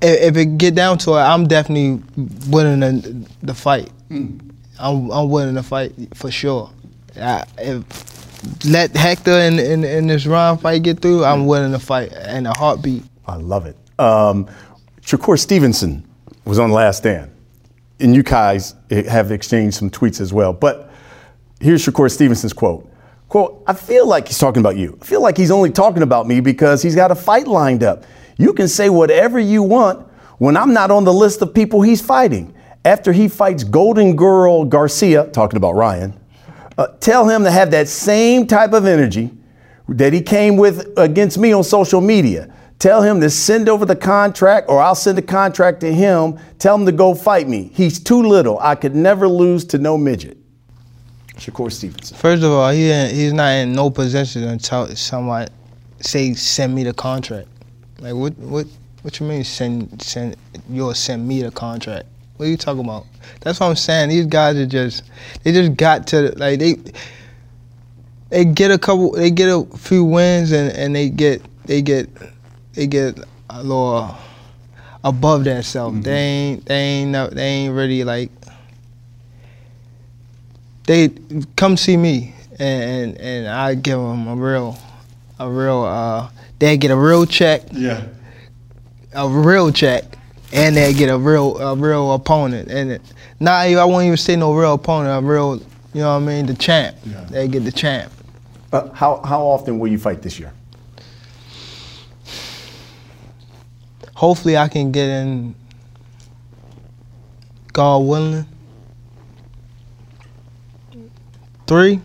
if, 0.00 0.20
if 0.22 0.36
it 0.36 0.58
get 0.58 0.74
down 0.74 0.98
to 0.98 1.12
it, 1.12 1.22
I'm 1.22 1.46
definitely 1.46 2.02
winning 2.48 2.80
the, 2.80 3.28
the 3.42 3.54
fight. 3.54 3.90
Hmm. 4.08 4.38
I'm 4.78 5.10
I'm 5.10 5.28
winning 5.28 5.54
the 5.54 5.62
fight 5.62 5.92
for 6.14 6.30
sure. 6.30 6.70
I, 7.16 7.44
if 7.58 8.64
let 8.64 8.94
Hector 8.94 9.32
and 9.32 9.58
in, 9.58 9.84
in, 9.84 10.06
this 10.06 10.26
round 10.26 10.60
fight 10.60 10.82
get 10.82 11.00
through, 11.00 11.24
I'm 11.24 11.46
winning 11.46 11.72
the 11.72 11.78
fight 11.78 12.12
in 12.12 12.46
a 12.46 12.56
heartbeat. 12.56 13.02
I 13.26 13.36
love 13.36 13.66
it. 13.66 13.76
Um, 13.98 14.46
Shakur 15.02 15.38
Stevenson 15.38 16.06
was 16.44 16.58
on 16.58 16.70
Last 16.70 16.98
Stand, 16.98 17.30
and 17.98 18.14
you 18.14 18.22
guys 18.22 18.74
have 18.90 19.32
exchanged 19.32 19.76
some 19.76 19.90
tweets 19.90 20.20
as 20.20 20.32
well. 20.32 20.52
But 20.52 20.90
here's 21.60 21.84
Shakur 21.84 22.10
Stevenson's 22.10 22.52
quote. 22.52 22.88
Quote, 23.28 23.62
I 23.66 23.74
feel 23.74 24.06
like 24.06 24.28
he's 24.28 24.38
talking 24.38 24.60
about 24.60 24.76
you. 24.76 24.96
I 25.02 25.04
feel 25.04 25.20
like 25.20 25.36
he's 25.36 25.50
only 25.50 25.70
talking 25.70 26.02
about 26.02 26.26
me 26.26 26.40
because 26.40 26.82
he's 26.82 26.94
got 26.94 27.10
a 27.10 27.14
fight 27.14 27.46
lined 27.46 27.82
up. 27.82 28.04
You 28.38 28.52
can 28.54 28.68
say 28.68 28.88
whatever 28.88 29.38
you 29.38 29.62
want 29.62 30.06
when 30.38 30.56
I'm 30.56 30.72
not 30.72 30.90
on 30.90 31.04
the 31.04 31.12
list 31.12 31.42
of 31.42 31.52
people 31.52 31.82
he's 31.82 32.00
fighting. 32.00 32.54
After 32.84 33.12
he 33.12 33.28
fights 33.28 33.64
Golden 33.64 34.16
Girl 34.16 34.64
Garcia, 34.64 35.26
talking 35.26 35.56
about 35.56 35.74
Ryan, 35.74 36.18
uh, 36.78 36.86
tell 37.00 37.28
him 37.28 37.42
to 37.44 37.50
have 37.50 37.72
that 37.72 37.88
same 37.88 38.46
type 38.46 38.72
of 38.72 38.86
energy 38.86 39.30
that 39.88 40.12
he 40.12 40.22
came 40.22 40.56
with 40.56 40.96
against 40.96 41.36
me 41.36 41.52
on 41.52 41.64
social 41.64 42.00
media. 42.00 42.54
Tell 42.78 43.02
him 43.02 43.20
to 43.20 43.28
send 43.28 43.68
over 43.68 43.84
the 43.84 43.96
contract, 43.96 44.68
or 44.68 44.80
I'll 44.80 44.94
send 44.94 45.18
a 45.18 45.22
contract 45.22 45.80
to 45.80 45.92
him. 45.92 46.38
Tell 46.60 46.76
him 46.76 46.86
to 46.86 46.92
go 46.92 47.12
fight 47.14 47.48
me. 47.48 47.72
He's 47.74 47.98
too 47.98 48.22
little. 48.22 48.60
I 48.60 48.76
could 48.76 48.94
never 48.94 49.26
lose 49.26 49.64
to 49.66 49.78
no 49.78 49.98
midget. 49.98 50.38
Shakur 51.34 51.72
Stevenson. 51.72 52.16
First 52.16 52.44
of 52.44 52.52
all, 52.52 52.70
he 52.70 52.88
he's 53.08 53.32
not 53.32 53.50
in 53.50 53.72
no 53.72 53.90
position 53.90 54.58
tell 54.58 54.86
someone 54.94 55.48
say 56.00 56.34
send 56.34 56.74
me 56.74 56.84
the 56.84 56.92
contract. 56.92 57.48
Like 58.00 58.14
what 58.14 58.36
what 58.38 58.66
what 59.02 59.18
you 59.18 59.26
mean 59.26 59.44
send 59.44 60.00
send 60.02 60.36
you'll 60.68 60.94
send 60.94 61.26
me 61.26 61.42
the 61.42 61.50
contract? 61.50 62.06
What 62.36 62.46
are 62.46 62.48
you 62.48 62.56
talking 62.56 62.84
about? 62.84 63.06
That's 63.40 63.58
what 63.58 63.66
I'm 63.66 63.76
saying. 63.76 64.10
These 64.10 64.26
guys 64.26 64.56
are 64.56 64.66
just 64.66 65.02
they 65.42 65.52
just 65.52 65.76
got 65.76 66.06
to 66.08 66.32
like 66.36 66.60
they 66.60 66.76
they 68.28 68.44
get 68.44 68.70
a 68.70 68.78
couple 68.78 69.12
they 69.12 69.30
get 69.30 69.48
a 69.48 69.64
few 69.76 70.04
wins 70.04 70.52
and, 70.52 70.70
and 70.72 70.94
they 70.94 71.08
get 71.08 71.42
they 71.66 71.82
get 71.82 72.08
they 72.74 72.86
get 72.86 73.18
a 73.50 73.62
little 73.62 74.16
above 75.02 75.44
that 75.44 75.64
self. 75.64 75.92
Mm-hmm. 75.92 76.02
They 76.02 76.16
ain't 76.16 76.66
they 76.66 76.74
ain't 76.74 77.34
they 77.34 77.46
ain't 77.46 77.74
really 77.74 78.04
like 78.04 78.30
they 80.86 81.10
come 81.56 81.76
see 81.76 81.96
me 81.96 82.34
and 82.58 83.18
and, 83.18 83.18
and 83.18 83.48
I 83.48 83.74
give 83.74 83.98
them 83.98 84.28
a 84.28 84.36
real 84.36 84.78
a 85.38 85.48
real 85.48 85.82
uh 85.82 86.30
they 86.58 86.76
get 86.76 86.90
a 86.90 86.96
real 86.96 87.26
check. 87.26 87.62
Yeah. 87.72 88.06
A 89.14 89.28
real 89.28 89.72
check 89.72 90.04
and 90.52 90.76
they 90.76 90.92
get 90.94 91.10
a 91.10 91.18
real 91.18 91.58
a 91.58 91.76
real 91.76 92.12
opponent. 92.12 92.70
And 92.70 92.92
it, 92.92 93.02
not 93.40 93.66
I 93.66 93.84
won't 93.84 94.04
even 94.04 94.16
say 94.16 94.36
no 94.36 94.54
real 94.54 94.74
opponent. 94.74 95.24
A 95.24 95.26
real, 95.26 95.56
you 95.92 96.00
know 96.00 96.14
what 96.14 96.22
I 96.22 96.26
mean, 96.26 96.46
the 96.46 96.54
champ. 96.54 96.96
Yeah. 97.04 97.24
They 97.30 97.48
get 97.48 97.64
the 97.64 97.72
champ. 97.72 98.12
Uh, 98.72 98.88
how 98.92 99.22
how 99.24 99.42
often 99.42 99.78
will 99.78 99.88
you 99.88 99.98
fight 99.98 100.22
this 100.22 100.38
year? 100.38 100.52
Hopefully, 104.14 104.56
I 104.56 104.68
can 104.68 104.90
get 104.90 105.08
in. 105.08 105.54
God 107.72 107.98
willing. 107.98 108.44
Three. 111.66 112.00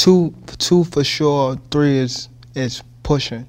Two, 0.00 0.34
two 0.58 0.84
for 0.84 1.04
sure. 1.04 1.56
Three 1.70 1.98
is 1.98 2.28
is 2.54 2.82
pushing 3.02 3.46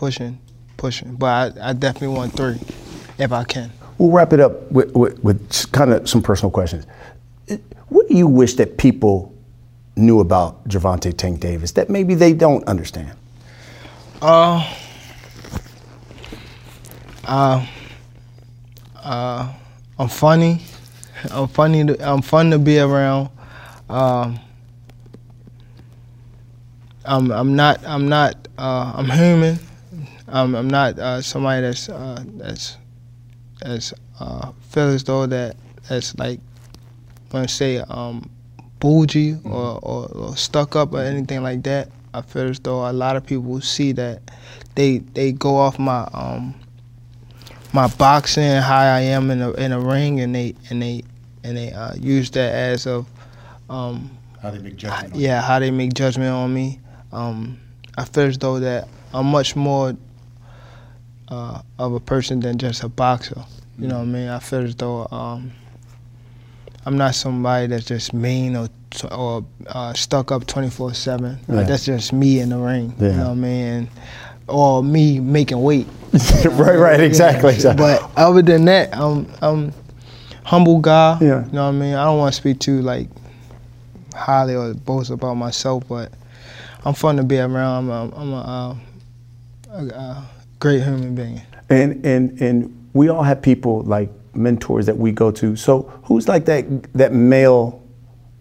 pushing, 0.00 0.38
pushing. 0.78 1.14
But 1.14 1.58
I, 1.58 1.70
I 1.70 1.72
definitely 1.74 2.16
want 2.16 2.32
three 2.32 2.58
if 3.18 3.32
I 3.32 3.44
can. 3.44 3.70
We'll 3.98 4.10
wrap 4.10 4.32
it 4.32 4.40
up 4.40 4.72
with, 4.72 4.94
with, 4.94 5.22
with 5.22 5.72
kind 5.72 5.92
of 5.92 6.08
some 6.08 6.22
personal 6.22 6.50
questions. 6.50 6.86
What 7.90 8.08
do 8.08 8.16
you 8.16 8.26
wish 8.26 8.54
that 8.54 8.78
people 8.78 9.34
knew 9.94 10.20
about 10.20 10.66
Gervonta 10.66 11.14
Tank 11.14 11.40
Davis 11.40 11.72
that 11.72 11.90
maybe 11.90 12.14
they 12.14 12.32
don't 12.32 12.66
understand? 12.66 13.12
Uh, 14.22 14.74
uh, 17.24 17.66
uh, 18.96 19.52
I'm 19.98 20.08
funny. 20.08 20.62
I'm 21.30 21.48
funny. 21.48 21.84
To, 21.84 22.10
I'm 22.10 22.22
fun 22.22 22.50
to 22.52 22.58
be 22.58 22.78
around. 22.78 23.28
Um, 23.90 24.40
I'm 27.04 27.30
I'm 27.30 27.56
not 27.56 27.84
I'm 27.86 28.08
not 28.08 28.48
uh, 28.58 28.92
I'm 28.94 29.10
human. 29.10 29.58
Um, 30.28 30.54
I'm 30.54 30.68
not 30.68 30.98
uh, 30.98 31.20
somebody 31.22 31.62
that's 31.62 31.88
uh, 31.88 32.22
that's 32.36 32.76
that's 33.60 33.92
uh, 34.18 34.52
feel 34.68 34.88
as 34.88 35.04
though 35.04 35.26
that 35.26 35.56
that's 35.88 36.16
like 36.18 36.40
when 37.30 37.44
I 37.44 37.46
say 37.46 37.78
um, 37.78 38.30
bougie 38.78 39.32
mm-hmm. 39.32 39.52
or, 39.52 39.78
or, 39.82 40.06
or, 40.08 40.36
stuck 40.36 40.76
up 40.76 40.92
or 40.92 41.00
anything 41.00 41.42
like 41.42 41.62
that. 41.64 41.88
I 42.12 42.22
feel 42.22 42.48
as 42.48 42.58
though 42.60 42.88
a 42.88 42.92
lot 42.92 43.16
of 43.16 43.24
people 43.24 43.60
see 43.60 43.92
that 43.92 44.22
they 44.74 44.98
they 44.98 45.32
go 45.32 45.56
off 45.56 45.78
my 45.78 46.08
um, 46.12 46.54
my 47.72 47.86
boxing 47.86 48.44
and 48.44 48.64
how 48.64 48.78
I 48.78 49.00
am 49.00 49.30
in 49.30 49.40
a 49.40 49.52
in 49.52 49.72
a 49.72 49.80
ring 49.80 50.20
and 50.20 50.34
they 50.34 50.54
and 50.70 50.82
they 50.82 51.02
and 51.44 51.56
they 51.56 51.72
uh, 51.72 51.94
use 51.94 52.30
that 52.32 52.54
as 52.54 52.86
of 52.86 53.08
um, 53.68 54.16
how 54.42 54.50
they 54.50 54.58
make 54.58 54.76
judgment. 54.76 55.14
Yeah, 55.14 55.40
how 55.40 55.58
they 55.58 55.70
make 55.70 55.94
judgment 55.94 56.30
on 56.30 56.52
me. 56.52 56.80
Um, 57.12 57.58
I 57.96 58.04
feel 58.04 58.24
as 58.24 58.38
though 58.38 58.60
that 58.60 58.88
I'm 59.12 59.26
much 59.26 59.56
more 59.56 59.96
uh, 61.28 61.62
of 61.78 61.94
a 61.94 62.00
person 62.00 62.40
than 62.40 62.58
just 62.58 62.82
a 62.82 62.88
boxer. 62.88 63.44
You 63.78 63.88
know 63.88 63.96
what 63.98 64.02
I 64.02 64.06
mean? 64.06 64.28
I 64.28 64.38
feel 64.38 64.60
as 64.60 64.74
though 64.76 65.06
um, 65.10 65.52
I'm 66.84 66.96
not 66.96 67.14
somebody 67.14 67.66
that's 67.68 67.86
just 67.86 68.12
mean 68.12 68.56
or 68.56 68.68
or 69.10 69.44
uh, 69.68 69.92
stuck 69.94 70.32
up 70.32 70.46
24 70.46 70.94
seven. 70.94 71.38
Yeah. 71.48 71.62
that's 71.62 71.84
just 71.86 72.12
me 72.12 72.40
in 72.40 72.50
the 72.50 72.58
ring. 72.58 72.94
Yeah. 72.98 73.08
You 73.08 73.16
know 73.16 73.24
what 73.24 73.30
I 73.30 73.34
mean? 73.34 73.90
or 74.50 74.82
me 74.82 75.20
making 75.20 75.62
weight. 75.62 75.86
right, 76.44 76.76
right, 76.76 77.00
exactly, 77.00 77.54
yeah. 77.56 77.74
But 77.74 78.10
other 78.16 78.42
than 78.42 78.64
that, 78.66 78.94
I'm 78.94 79.30
I'm 79.40 79.72
humble 80.44 80.80
guy. 80.80 81.18
Yeah. 81.20 81.46
You 81.46 81.52
know 81.52 81.64
what 81.64 81.68
I 81.68 81.72
mean? 81.72 81.94
I 81.94 82.04
don't 82.04 82.18
want 82.18 82.34
to 82.34 82.40
speak 82.40 82.58
too 82.58 82.82
like 82.82 83.08
highly 84.14 84.54
or 84.54 84.74
boast 84.74 85.10
about 85.10 85.34
myself, 85.34 85.84
but 85.88 86.12
I'm 86.84 86.94
fun 86.94 87.16
to 87.16 87.22
be 87.22 87.38
around. 87.38 87.56
I'm 87.56 87.90
a, 87.90 88.16
I'm 88.16 88.32
a, 88.32 88.76
uh, 89.70 89.76
a, 89.76 89.84
a 89.84 90.30
great 90.58 90.82
human 90.82 91.14
being. 91.14 91.42
And 91.68 92.04
and 92.04 92.40
and 92.40 92.90
we 92.94 93.08
all 93.08 93.22
have 93.22 93.42
people 93.42 93.82
like 93.82 94.10
mentors 94.34 94.86
that 94.86 94.96
we 94.96 95.12
go 95.12 95.30
to. 95.30 95.56
So 95.56 95.82
who's 96.04 96.28
like 96.28 96.44
that 96.46 96.64
that 96.94 97.12
male 97.12 97.82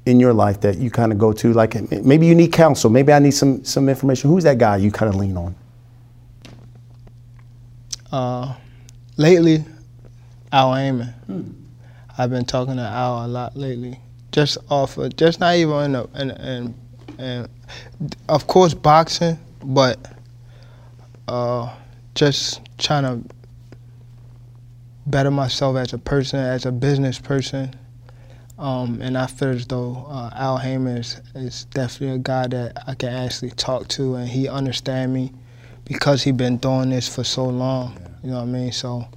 in 0.05 0.19
your 0.19 0.33
life 0.33 0.61
that 0.61 0.77
you 0.77 0.89
kind 0.89 1.11
of 1.11 1.17
go 1.17 1.33
to? 1.33 1.53
Like 1.53 1.75
maybe 2.03 2.25
you 2.25 2.33
need 2.33 2.51
counsel. 2.51 2.89
Maybe 2.89 3.13
I 3.13 3.19
need 3.19 3.31
some 3.31 3.63
some 3.63 3.89
information. 3.89 4.29
Who's 4.29 4.43
that 4.45 4.57
guy 4.57 4.77
you 4.77 4.91
kind 4.91 5.13
of 5.13 5.19
lean 5.19 5.37
on? 5.37 5.55
Uh, 8.11 8.55
lately, 9.17 9.63
Al 10.51 10.73
Haymon. 10.73 11.07
Hmm. 11.07 11.51
I've 12.17 12.29
been 12.29 12.45
talking 12.45 12.75
to 12.77 12.81
Al 12.81 13.25
a 13.25 13.27
lot 13.27 13.55
lately. 13.55 13.99
Just 14.31 14.57
off 14.69 14.97
of, 14.97 15.15
just 15.15 15.39
not 15.39 15.55
even 15.55 15.85
in, 15.85 15.95
a, 15.95 16.03
in, 16.19 16.31
in, 16.31 16.75
in 17.17 17.49
of 18.27 18.47
course 18.47 18.73
boxing, 18.73 19.37
but 19.63 19.99
uh, 21.27 21.73
just 22.15 22.61
trying 22.77 23.03
to 23.03 23.35
better 25.07 25.31
myself 25.31 25.75
as 25.77 25.93
a 25.93 25.97
person, 25.97 26.39
as 26.39 26.65
a 26.65 26.71
business 26.71 27.19
person. 27.19 27.73
Um, 28.57 29.01
and 29.01 29.17
I 29.17 29.27
feel 29.27 29.49
as 29.49 29.65
though 29.65 30.05
uh, 30.09 30.31
Al 30.33 30.57
Haymon 30.57 30.97
is, 30.97 31.21
is, 31.33 31.65
definitely 31.65 32.17
a 32.17 32.19
guy 32.19 32.47
that 32.47 32.83
I 32.87 32.93
can 32.93 33.09
actually 33.09 33.51
talk 33.51 33.87
to, 33.89 34.15
and 34.15 34.27
he 34.27 34.49
understand 34.49 35.13
me 35.13 35.31
because 35.85 36.23
he 36.23 36.33
been 36.33 36.57
doing 36.57 36.89
this 36.89 37.07
for 37.13 37.23
so 37.23 37.45
long. 37.45 37.93
Yeah. 37.93 38.07
You 38.23 38.29
know 38.31 38.35
what 38.37 38.43
I 38.43 38.45
mean? 38.47 38.71
So 38.73 39.07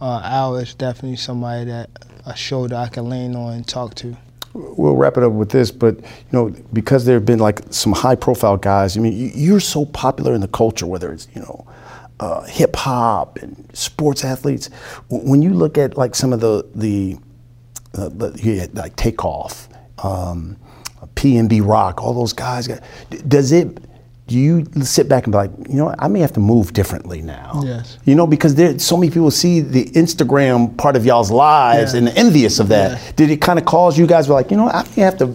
uh, 0.00 0.22
Al 0.24 0.56
is 0.56 0.74
definitely 0.74 1.16
somebody 1.16 1.66
that 1.66 1.90
a 2.24 2.34
shoulder 2.34 2.76
I 2.76 2.88
can 2.88 3.10
lean 3.10 3.36
on 3.36 3.52
and 3.54 3.66
talk 3.66 3.94
to. 3.96 4.16
We'll 4.76 4.96
wrap 4.96 5.16
it 5.16 5.22
up 5.22 5.32
with 5.32 5.50
this, 5.50 5.70
but 5.70 5.96
you 5.96 6.04
know, 6.32 6.50
because 6.72 7.04
there 7.04 7.14
have 7.14 7.24
been 7.26 7.38
like 7.38 7.60
some 7.70 7.92
high-profile 7.92 8.56
guys. 8.58 8.96
I 8.96 9.00
mean, 9.00 9.12
you- 9.16 9.32
you're 9.34 9.60
so 9.60 9.84
popular 9.86 10.34
in 10.34 10.40
the 10.40 10.48
culture, 10.48 10.86
whether 10.86 11.12
it's 11.12 11.28
you 11.34 11.40
know, 11.42 11.66
uh, 12.20 12.42
hip 12.42 12.74
hop 12.76 13.38
and 13.42 13.68
sports 13.72 14.24
athletes. 14.24 14.70
When 15.08 15.42
you 15.42 15.54
look 15.54 15.78
at 15.78 15.96
like 15.96 16.14
some 16.14 16.32
of 16.32 16.40
the 16.40 16.64
the, 16.74 17.16
uh, 17.94 18.08
the 18.08 18.68
like 18.74 18.96
Takeoff, 18.96 19.68
um, 20.02 20.56
PNB 21.14 21.60
Rock, 21.64 22.02
all 22.02 22.14
those 22.14 22.32
guys. 22.32 22.68
Does 23.26 23.52
it? 23.52 23.78
Do 24.28 24.38
you 24.38 24.64
sit 24.82 25.08
back 25.08 25.24
and 25.24 25.32
be 25.32 25.38
like, 25.38 25.50
you 25.68 25.74
know, 25.76 25.94
I 25.98 26.06
may 26.08 26.20
have 26.20 26.34
to 26.34 26.40
move 26.40 26.74
differently 26.74 27.22
now? 27.22 27.62
Yes. 27.64 27.98
You 28.04 28.14
know, 28.14 28.26
because 28.26 28.54
there 28.56 28.78
so 28.78 28.96
many 28.98 29.10
people 29.10 29.30
see 29.30 29.60
the 29.60 29.86
Instagram 29.86 30.76
part 30.76 30.96
of 30.96 31.06
y'all's 31.06 31.30
lives 31.30 31.94
Yeah. 31.94 32.00
and 32.00 32.08
envious 32.10 32.58
of 32.60 32.68
that. 32.68 32.92
Yeah. 33.00 33.12
Did 33.16 33.30
it 33.30 33.40
kind 33.40 33.58
of 33.58 33.64
cause 33.64 33.98
you 33.98 34.06
guys 34.06 34.26
to 34.26 34.30
be 34.30 34.34
like, 34.34 34.50
you 34.50 34.58
know, 34.58 34.68
I 34.68 34.86
may 34.96 35.02
have 35.02 35.16
to 35.18 35.34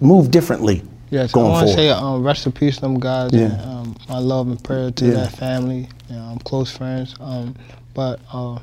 move 0.00 0.30
differently 0.30 0.82
Yes, 1.10 1.32
going 1.32 1.46
I 1.46 1.50
want 1.50 1.68
to 1.68 1.74
say 1.74 1.88
um, 1.90 2.22
rest 2.22 2.46
in 2.46 2.52
peace 2.52 2.76
to 2.76 2.82
them 2.82 3.00
guys. 3.00 3.30
Yeah. 3.32 3.46
And, 3.46 3.60
um, 3.62 3.96
my 4.08 4.18
love 4.18 4.46
and 4.46 4.62
prayer 4.62 4.92
to 4.92 5.04
Yeah. 5.04 5.12
that 5.14 5.32
family. 5.32 5.88
You 6.08 6.14
know, 6.16 6.22
I'm 6.22 6.38
close 6.38 6.70
friends. 6.70 7.16
Um, 7.20 7.56
but 7.94 8.20
uh, 8.32 8.60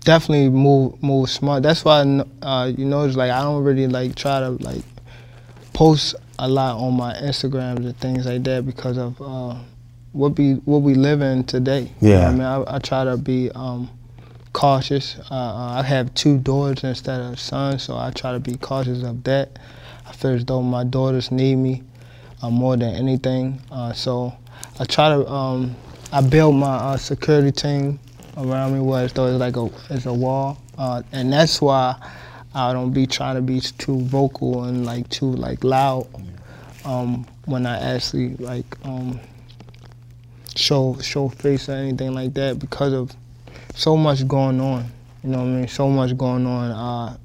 definitely 0.00 0.48
move 0.48 1.02
move 1.02 1.28
smart. 1.28 1.62
That's 1.62 1.84
why 1.84 2.00
uh, 2.42 2.72
you 2.74 2.86
notice 2.86 3.14
like 3.14 3.30
I 3.30 3.42
don't 3.42 3.62
really 3.62 3.86
like 3.88 4.14
try 4.14 4.40
to 4.40 4.50
like 4.50 4.82
post 5.74 6.14
a 6.38 6.48
lot 6.48 6.76
on 6.76 6.94
my 6.94 7.12
Instagrams 7.14 7.78
and 7.78 7.96
things 7.98 8.24
like 8.24 8.42
that 8.44 8.64
because 8.64 8.96
of 8.96 9.20
uh, 9.20 9.56
what 10.12 10.38
we 10.38 10.54
what 10.64 10.78
we 10.78 10.94
live 10.94 11.20
in 11.20 11.44
today. 11.44 11.90
You 12.00 12.08
know 12.08 12.18
Yeah. 12.20 12.28
I 12.28 12.32
mean, 12.32 12.42
I, 12.42 12.76
I 12.76 12.78
try 12.78 13.04
to 13.04 13.18
be 13.18 13.50
um, 13.54 13.90
cautious. 14.54 15.16
Uh, 15.30 15.34
uh, 15.34 15.74
I 15.78 15.82
have 15.82 16.14
two 16.14 16.38
daughters 16.38 16.84
instead 16.84 17.20
of 17.20 17.38
sons, 17.38 17.82
so 17.82 17.98
I 17.98 18.10
try 18.10 18.32
to 18.32 18.40
be 18.40 18.56
cautious 18.56 19.02
of 19.02 19.22
that. 19.24 19.58
I 20.06 20.12
feel 20.12 20.30
as 20.30 20.44
though 20.44 20.62
my 20.62 20.84
daughters 20.84 21.30
need 21.30 21.56
me 21.56 21.82
uh, 22.40 22.50
more 22.50 22.76
than 22.76 22.94
anything. 22.94 23.60
Uh, 23.70 23.92
so 23.92 24.32
I 24.78 24.84
try 24.84 25.10
to 25.10 25.28
um, 25.28 25.76
I 26.12 26.20
build 26.22 26.54
my 26.54 26.76
uh, 26.76 26.96
security 26.96 27.52
team 27.52 27.98
around 28.36 28.74
me 28.74 28.80
where 28.80 29.04
as 29.04 29.12
though 29.12 29.26
it's 29.26 29.40
like 29.40 29.56
a 29.56 29.68
it's 29.90 30.06
a 30.06 30.14
wall, 30.14 30.58
uh, 30.78 31.02
and 31.12 31.32
that's 31.32 31.60
why 31.60 31.96
I 32.54 32.72
don't 32.72 32.92
be 32.92 33.06
trying 33.06 33.34
to 33.34 33.42
be 33.42 33.60
too 33.60 34.00
vocal 34.02 34.64
and 34.64 34.86
like 34.86 35.08
too 35.08 35.30
like 35.30 35.64
loud 35.64 36.06
um, 36.84 37.26
when 37.46 37.66
I 37.66 37.94
actually 37.94 38.36
like 38.36 38.66
um, 38.84 39.18
show 40.54 40.96
show 41.00 41.28
face 41.28 41.68
or 41.68 41.72
anything 41.72 42.14
like 42.14 42.34
that 42.34 42.58
because 42.58 42.92
of 42.92 43.10
so 43.74 43.96
much 43.96 44.26
going 44.28 44.60
on. 44.60 44.86
You 45.22 45.30
know 45.30 45.38
what 45.38 45.44
I 45.44 45.48
mean? 45.48 45.68
So 45.68 45.88
much 45.88 46.16
going 46.16 46.46
on. 46.46 46.70
Uh, 46.70 47.16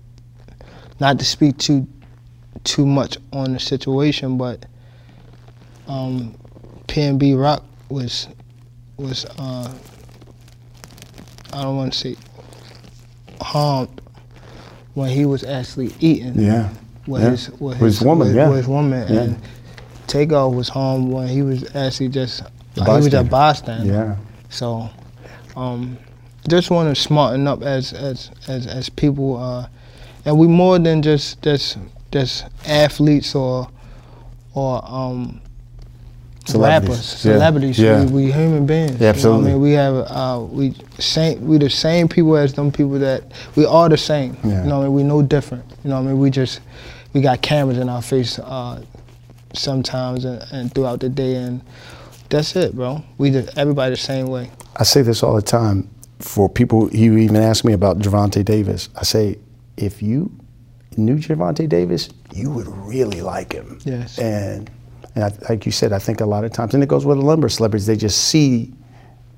not 1.00 1.20
to 1.20 1.26
speak 1.26 1.58
too 1.58 1.88
too 2.64 2.86
much 2.86 3.18
on 3.32 3.54
the 3.54 3.60
situation, 3.60 4.38
but 4.38 4.66
um, 5.88 6.36
PNB 6.88 7.40
Rock 7.40 7.64
was 7.90 8.28
was 8.98 9.26
uh, 9.38 9.72
I 11.54 11.64
don't 11.64 11.78
want 11.78 11.94
to 11.94 12.00
say 12.00 12.16
harmed 13.42 14.02
when 15.00 15.10
he 15.10 15.26
was 15.26 15.44
actually 15.46 15.94
eating 16.02 16.34
yeah. 16.40 16.70
with 17.08 17.24
Yeah. 17.24 17.30
his 17.32 17.50
with 17.60 17.78
his, 17.78 17.98
his 18.00 18.06
woman, 18.06 18.28
with, 18.28 18.36
yeah. 18.36 18.50
with 18.50 18.58
his 18.58 18.68
woman, 18.68 19.14
Yeah. 19.14 19.22
and 19.22 19.38
Takeoff 20.08 20.54
was 20.54 20.68
harmed 20.70 21.10
when 21.12 21.28
he 21.30 21.42
was 21.42 21.64
actually 21.76 22.10
just 22.10 22.42
A 22.42 22.46
he 22.76 22.82
was 22.82 23.14
a 23.14 23.24
bystander. 23.24 23.30
bystander. 23.30 23.94
Yeah. 23.94 24.16
So, 24.50 24.90
um, 25.56 25.98
just 26.50 26.70
want 26.72 26.94
to 26.94 27.02
smarten 27.02 27.48
up 27.48 27.62
as 27.62 27.94
as 27.94 28.30
as, 28.48 28.68
as 28.68 28.90
people, 28.90 29.38
uh, 29.38 29.68
and 30.26 30.38
we 30.38 30.48
more 30.48 30.78
than 30.80 31.02
just 31.02 31.42
just 31.42 31.78
just 32.12 32.46
athletes 32.68 33.36
or 33.36 33.68
or 34.54 34.84
um, 34.84 35.40
Celebrities. 36.52 36.90
rappers, 36.90 37.06
celebrities. 37.06 37.80
Yeah. 37.80 38.06
We, 38.06 38.26
we 38.26 38.32
human 38.32 38.66
beings. 38.66 38.92
Yeah, 38.92 38.98
You 38.98 39.04
know 39.04 39.10
absolutely. 39.10 39.52
I 39.52 39.54
mean, 39.54 39.62
we 39.62 39.72
have 39.74 39.96
uh, 39.96 40.46
we 40.50 40.76
same 41.00 41.46
we 41.46 41.58
the 41.58 41.70
same 41.70 42.08
people 42.08 42.36
as 42.38 42.54
them 42.54 42.72
people 42.72 43.00
that 43.00 43.24
we 43.56 43.66
are 43.66 43.90
the 43.90 43.98
same. 43.98 44.38
Yeah. 44.44 44.64
You 44.64 44.70
know 44.70 44.78
what 44.80 44.84
I 44.84 44.88
mean? 44.88 44.94
We 44.94 45.04
no 45.04 45.22
different. 45.22 45.66
You 45.84 45.90
know 45.90 45.98
what 46.02 46.08
I 46.08 46.12
mean? 46.12 46.20
We 46.20 46.30
just 46.30 46.62
we 47.14 47.22
got 47.22 47.42
cameras 47.42 47.78
in 47.78 47.90
our 47.90 48.02
face 48.02 48.40
uh, 48.40 48.84
sometimes 49.54 50.26
and, 50.26 50.44
and 50.52 50.74
throughout 50.74 51.00
the 51.00 51.10
day 51.10 51.36
and 51.36 51.62
that's 52.30 52.56
it, 52.56 52.76
bro. 52.76 53.04
We 53.18 53.32
just 53.32 53.58
everybody 53.58 53.92
the 53.92 53.98
same 53.98 54.28
way. 54.28 54.52
I 54.76 54.84
say 54.84 55.02
this 55.02 55.24
all 55.24 55.36
the 55.36 55.42
time 55.42 55.90
for 56.20 56.48
people. 56.48 56.90
You 56.92 57.18
even 57.18 57.38
ask 57.38 57.66
me 57.66 57.74
about 57.74 58.00
Gervonta 58.00 58.46
Davis. 58.46 58.90
I 58.96 59.04
say, 59.04 59.40
if 59.78 60.02
you 60.02 60.32
knew 60.96 61.18
Gervonta 61.18 61.68
Davis, 61.68 62.10
you 62.34 62.52
would 62.52 62.68
really 62.68 63.22
like 63.22 63.54
him. 63.54 63.80
Yes. 63.84 64.20
And 64.20 64.70
and 65.22 65.34
I, 65.34 65.52
like 65.54 65.66
you 65.66 65.72
said, 65.72 65.92
I 65.94 66.00
think 66.00 66.22
a 66.22 66.26
lot 66.26 66.44
of 66.44 66.52
times, 66.52 66.74
and 66.74 66.82
it 66.84 66.88
goes 66.90 67.06
with 67.06 67.20
a 67.20 67.24
number 67.24 67.48
of 67.48 67.54
celebrities. 67.54 67.86
They 67.86 67.96
just 67.98 68.26
see 68.30 68.74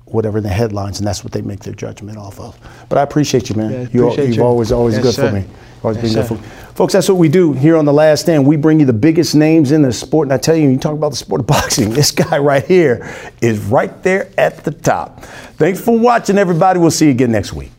whatever 0.06 0.38
in 0.38 0.44
the 0.44 0.50
headlines, 0.50 0.98
and 0.98 1.06
that's 1.06 1.24
what 1.24 1.32
they 1.32 1.42
make 1.42 1.60
their 1.60 1.74
judgment 1.74 2.18
off 2.18 2.38
of. 2.38 2.58
But 2.88 2.98
I 2.98 3.02
appreciate 3.02 3.48
you, 3.48 3.56
man. 3.56 3.70
Yeah, 3.72 3.78
you, 3.92 4.02
appreciate 4.04 4.26
you've 4.28 4.36
you. 4.36 4.42
always 4.44 4.70
always 4.72 4.94
Yes, 4.94 5.02
good 5.02 5.14
sir. 5.14 5.28
for 5.30 5.34
me. 5.34 5.44
Always 5.82 5.96
Yes, 5.96 6.04
been 6.04 6.14
good 6.14 6.28
sir. 6.28 6.36
for 6.36 6.42
me. 6.42 6.48
Folks, 6.74 6.92
that's 6.92 7.08
what 7.08 7.18
we 7.18 7.28
do 7.28 7.52
here 7.52 7.76
on 7.76 7.84
The 7.84 7.92
Last 7.92 8.20
Stand. 8.22 8.46
We 8.46 8.56
bring 8.56 8.78
you 8.80 8.86
the 8.86 8.92
biggest 8.92 9.34
names 9.34 9.72
in 9.72 9.82
the 9.82 9.92
sport. 9.92 10.26
And 10.26 10.32
I 10.32 10.38
tell 10.38 10.54
you, 10.56 10.68
you 10.70 10.78
talk 10.78 10.94
about 10.94 11.10
the 11.10 11.16
sport 11.16 11.40
of 11.40 11.46
boxing, 11.56 11.90
this 11.90 12.10
guy 12.10 12.38
right 12.38 12.64
here 12.64 13.10
is 13.40 13.58
right 13.58 14.02
there 14.02 14.30
at 14.38 14.64
the 14.64 14.70
top. 14.70 15.22
Thanks 15.56 15.80
for 15.80 15.98
watching, 15.98 16.38
everybody. 16.38 16.78
We'll 16.78 16.90
see 16.90 17.06
you 17.06 17.10
again 17.10 17.32
next 17.32 17.52
week. 17.52 17.70